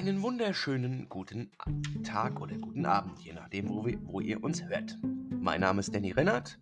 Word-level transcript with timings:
wunderschönen 0.00 1.10
guten 1.10 1.50
Tag 2.04 2.40
oder 2.40 2.56
guten 2.56 2.86
Abend, 2.86 3.20
je 3.20 3.34
nachdem, 3.34 3.68
wo, 3.68 3.84
wir, 3.84 3.98
wo 4.02 4.20
ihr 4.20 4.42
uns 4.42 4.64
hört. 4.64 4.98
Mein 5.02 5.60
Name 5.60 5.80
ist 5.80 5.94
Danny 5.94 6.10
Rennert 6.10 6.58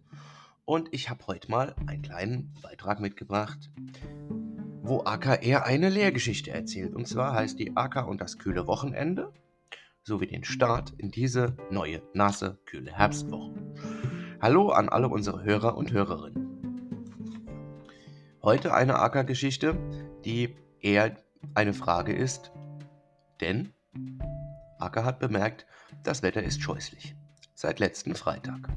und 0.65 0.89
ich 0.91 1.09
habe 1.09 1.25
heute 1.29 1.49
mal 1.49 1.77
einen 1.87 2.03
kleinen 2.03 2.53
Beitrag 2.63 2.99
mitgebracht, 2.99 3.71
wo 4.83 5.05
AKR 5.05 5.65
eine 5.65 5.89
Lehrgeschichte 5.89 6.51
erzählt. 6.51 6.97
Und 6.97 7.07
zwar 7.07 7.33
heißt 7.33 7.61
die 7.61 7.77
AK 7.77 8.09
und 8.09 8.21
das 8.21 8.39
kühle 8.39 8.67
Wochenende 8.67 9.33
sowie 10.03 10.27
den 10.27 10.43
Start 10.43 10.95
in 10.99 11.13
diese 11.13 11.57
neue, 11.71 12.03
nasse, 12.15 12.59
kühle 12.65 12.91
Herbstwoche. 12.91 13.55
Hallo 14.43 14.71
an 14.71 14.89
alle 14.89 15.09
unsere 15.09 15.45
Hörer 15.45 15.77
und 15.77 15.93
Hörerinnen. 15.93 16.49
Heute 18.43 18.75
eine 18.75 18.99
AK-Geschichte, 18.99 19.79
die 20.25 20.57
eher 20.81 21.17
eine 21.55 21.73
Frage 21.73 22.13
ist, 22.13 22.51
denn 23.41 23.73
Acker 24.79 25.05
hat 25.05 25.19
bemerkt, 25.19 25.67
das 26.03 26.23
Wetter 26.23 26.43
ist 26.43 26.63
scheußlich. 26.63 27.17
Seit 27.55 27.81
letzten 27.81 28.15
Freitag. 28.15 28.69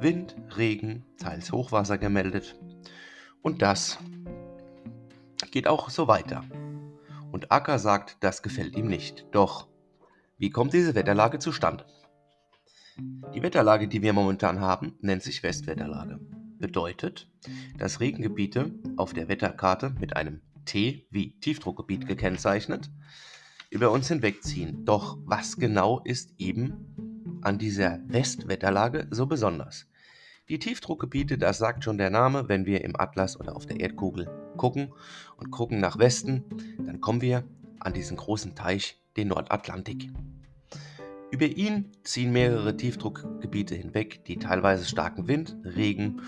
Wind, 0.00 0.36
Regen, 0.56 1.04
teils 1.18 1.52
Hochwasser 1.52 1.98
gemeldet. 1.98 2.58
Und 3.42 3.62
das 3.62 3.98
geht 5.50 5.68
auch 5.68 5.90
so 5.90 6.08
weiter. 6.08 6.44
Und 7.30 7.52
Acker 7.52 7.78
sagt, 7.78 8.16
das 8.20 8.42
gefällt 8.42 8.76
ihm 8.76 8.86
nicht. 8.86 9.26
Doch, 9.32 9.68
wie 10.36 10.50
kommt 10.50 10.72
diese 10.72 10.94
Wetterlage 10.94 11.38
zustande? 11.38 11.84
Die 13.34 13.42
Wetterlage, 13.42 13.86
die 13.86 14.02
wir 14.02 14.12
momentan 14.12 14.60
haben, 14.60 14.96
nennt 15.00 15.22
sich 15.22 15.42
Westwetterlage 15.42 16.18
bedeutet, 16.58 17.28
dass 17.76 18.00
Regengebiete 18.00 18.72
auf 18.96 19.12
der 19.12 19.28
Wetterkarte 19.28 19.90
mit 19.98 20.16
einem 20.16 20.40
T 20.64 21.06
wie 21.10 21.38
Tiefdruckgebiet 21.40 22.06
gekennzeichnet 22.06 22.90
über 23.70 23.90
uns 23.90 24.08
hinwegziehen. 24.08 24.84
Doch 24.84 25.18
was 25.24 25.56
genau 25.56 26.00
ist 26.04 26.34
eben 26.38 27.40
an 27.42 27.58
dieser 27.58 28.00
Westwetterlage 28.06 29.06
so 29.10 29.26
besonders? 29.26 29.86
Die 30.48 30.58
Tiefdruckgebiete, 30.58 31.36
das 31.36 31.58
sagt 31.58 31.84
schon 31.84 31.98
der 31.98 32.08
Name, 32.08 32.48
wenn 32.48 32.64
wir 32.64 32.82
im 32.82 32.98
Atlas 32.98 33.38
oder 33.38 33.54
auf 33.54 33.66
der 33.66 33.80
Erdkugel 33.80 34.30
gucken 34.56 34.92
und 35.36 35.50
gucken 35.50 35.78
nach 35.78 35.98
Westen, 35.98 36.44
dann 36.86 37.02
kommen 37.02 37.20
wir 37.20 37.44
an 37.80 37.92
diesen 37.92 38.16
großen 38.16 38.54
Teich, 38.54 38.98
den 39.16 39.28
Nordatlantik. 39.28 40.10
Über 41.30 41.46
ihn 41.46 41.92
ziehen 42.04 42.32
mehrere 42.32 42.76
Tiefdruckgebiete 42.76 43.74
hinweg, 43.74 44.24
die 44.24 44.38
teilweise 44.38 44.86
starken 44.86 45.28
Wind, 45.28 45.56
Regen, 45.62 46.22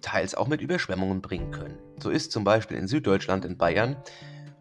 teils 0.00 0.34
auch 0.34 0.48
mit 0.48 0.60
Überschwemmungen 0.60 1.22
bringen 1.22 1.50
können. 1.50 1.78
So 2.00 2.10
ist 2.10 2.32
zum 2.32 2.42
Beispiel 2.42 2.76
in 2.76 2.88
Süddeutschland, 2.88 3.44
in 3.44 3.56
Bayern 3.56 3.96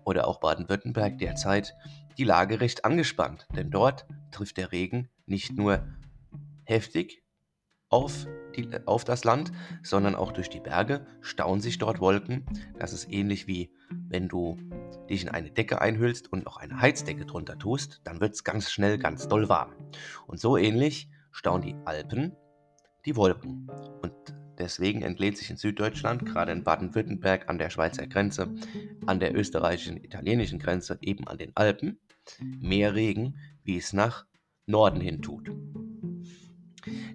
oder 0.06 0.28
auch 0.28 0.40
Baden-Württemberg 0.40 1.18
derzeit 1.18 1.76
die 2.18 2.24
Lage 2.24 2.62
recht 2.62 2.86
angespannt, 2.86 3.48
denn 3.56 3.72
dort 3.72 4.06
trifft 4.32 4.58
der 4.58 4.72
Regen 4.72 5.10
nicht 5.26 5.58
nur 5.58 5.88
heftig 6.64 7.24
auf, 7.90 8.28
die, 8.54 8.70
auf 8.86 9.04
das 9.04 9.24
Land, 9.24 9.52
sondern 9.82 10.16
auch 10.16 10.32
durch 10.32 10.50
die 10.50 10.60
Berge 10.60 11.06
stauen 11.22 11.60
sich 11.62 11.78
dort 11.78 12.00
Wolken. 12.00 12.46
Das 12.80 12.94
ist 12.94 13.12
ähnlich 13.12 13.48
wie 13.48 13.72
wenn 13.90 14.28
du 14.28 14.58
dich 15.10 15.24
in 15.24 15.30
eine 15.30 15.52
Decke 15.52 15.82
einhüllst 15.82 16.32
und 16.32 16.46
noch 16.46 16.58
eine 16.58 16.80
Heizdecke 16.80 17.26
drunter 17.26 17.58
tust, 17.58 18.02
dann 18.04 18.22
wird 18.22 18.34
es 18.34 18.44
ganz 18.44 18.72
schnell 18.72 18.98
ganz 18.98 19.28
doll 19.28 19.50
warm. 19.50 19.74
Und 20.28 20.40
so 20.40 20.58
ähnlich 20.58 21.10
stauen 21.32 21.62
die 21.62 21.76
Alpen 21.86 22.36
die 23.06 23.16
Wolken. 23.16 23.70
Und 24.02 24.14
deswegen 24.58 25.02
entlädt 25.02 25.38
sich 25.38 25.50
in 25.50 25.58
Süddeutschland, 25.58 26.26
gerade 26.26 26.52
in 26.52 26.64
Baden-Württemberg 26.64 27.50
an 27.50 27.58
der 27.58 27.70
Schweizer 27.70 28.08
Grenze, 28.08 28.54
an 29.06 29.20
der 29.20 29.36
österreichischen, 29.36 29.98
italienischen 30.04 30.60
Grenze, 30.60 30.98
eben 31.02 31.28
an 31.28 31.38
den 31.38 31.52
Alpen, 31.56 32.00
mehr 32.40 32.96
Regen, 32.96 33.40
wie 33.64 33.78
es 33.78 33.94
nach 33.94 34.26
Norden 34.66 35.02
hin 35.02 35.22
tut. 35.22 35.50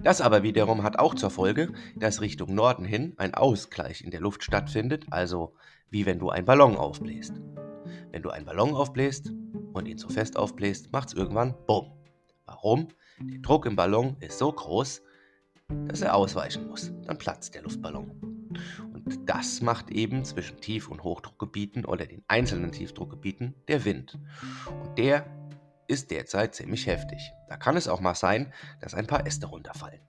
Das 0.02 0.20
aber 0.20 0.42
wiederum 0.42 0.82
hat 0.84 0.98
auch 0.98 1.14
zur 1.14 1.30
Folge, 1.30 1.72
dass 1.96 2.20
Richtung 2.20 2.54
Norden 2.54 2.84
hin 2.84 3.14
ein 3.16 3.34
Ausgleich 3.34 4.02
in 4.02 4.10
der 4.10 4.20
Luft 4.20 4.44
stattfindet, 4.44 5.06
also 5.10 5.54
wie 5.90 6.06
wenn 6.06 6.18
du 6.18 6.30
einen 6.30 6.46
Ballon 6.46 6.76
aufbläst. 6.76 7.34
Wenn 8.10 8.22
du 8.22 8.30
einen 8.30 8.46
Ballon 8.46 8.74
aufbläst 8.74 9.32
und 9.72 9.88
ihn 9.88 9.98
zu 9.98 10.08
fest 10.08 10.36
aufbläst, 10.36 10.92
macht 10.92 11.08
es 11.08 11.14
irgendwann 11.14 11.54
Bumm. 11.66 11.92
Warum? 12.46 12.88
Der 13.20 13.40
Druck 13.40 13.66
im 13.66 13.76
Ballon 13.76 14.16
ist 14.20 14.38
so 14.38 14.52
groß, 14.52 15.02
dass 15.86 16.00
er 16.00 16.14
ausweichen 16.14 16.68
muss. 16.68 16.92
Dann 17.06 17.18
platzt 17.18 17.54
der 17.54 17.62
Luftballon. 17.62 18.10
Und 18.92 19.28
das 19.28 19.60
macht 19.60 19.90
eben 19.90 20.24
zwischen 20.24 20.60
Tief- 20.60 20.88
und 20.88 21.02
Hochdruckgebieten 21.02 21.84
oder 21.84 22.06
den 22.06 22.24
einzelnen 22.28 22.72
Tiefdruckgebieten 22.72 23.54
der 23.66 23.84
Wind. 23.84 24.18
Und 24.82 24.96
der 24.96 25.26
ist 25.88 26.10
derzeit 26.10 26.54
ziemlich 26.54 26.86
heftig. 26.86 27.32
Da 27.48 27.56
kann 27.56 27.76
es 27.76 27.88
auch 27.88 28.00
mal 28.00 28.14
sein, 28.14 28.52
dass 28.80 28.94
ein 28.94 29.06
paar 29.06 29.26
Äste 29.26 29.46
runterfallen. 29.46 30.00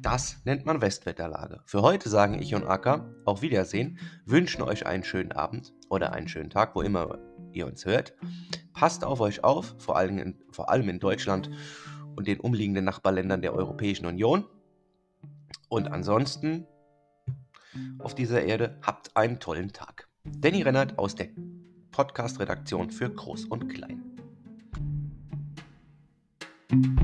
Das 0.00 0.40
nennt 0.44 0.64
man 0.64 0.80
Westwetterlage. 0.80 1.60
Für 1.66 1.82
heute 1.82 2.08
sagen 2.08 2.40
ich 2.40 2.54
und 2.54 2.64
Acker 2.64 3.12
auf 3.24 3.42
Wiedersehen, 3.42 3.98
wünschen 4.24 4.62
euch 4.62 4.86
einen 4.86 5.04
schönen 5.04 5.32
Abend 5.32 5.74
oder 5.90 6.12
einen 6.12 6.28
schönen 6.28 6.48
Tag, 6.48 6.76
wo 6.76 6.82
immer 6.82 7.18
ihr 7.52 7.66
uns 7.66 7.84
hört. 7.84 8.14
Passt 8.72 9.04
auf 9.04 9.20
euch 9.20 9.42
auf, 9.42 9.74
vor 9.78 9.96
allem 9.96 10.18
in, 10.18 10.38
vor 10.52 10.70
allem 10.70 10.88
in 10.88 11.00
Deutschland 11.00 11.50
und 12.14 12.28
den 12.28 12.40
umliegenden 12.40 12.84
Nachbarländern 12.84 13.42
der 13.42 13.54
Europäischen 13.54 14.06
Union. 14.06 14.46
Und 15.68 15.88
ansonsten 15.88 16.66
auf 17.98 18.14
dieser 18.14 18.42
Erde 18.44 18.78
habt 18.82 19.16
einen 19.16 19.40
tollen 19.40 19.72
Tag. 19.72 20.08
Danny 20.24 20.62
Rennert 20.62 20.98
aus 20.98 21.16
der 21.16 21.28
Podcast-Redaktion 21.90 22.90
für 22.90 23.10
Groß 23.10 23.46
und 23.46 23.68
Klein. 23.68 24.13
thank 26.74 26.98
you 26.98 27.03